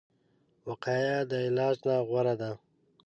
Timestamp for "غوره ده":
2.07-2.51